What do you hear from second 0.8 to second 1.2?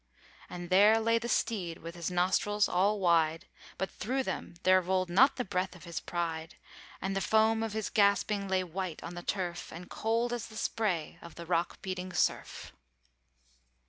lay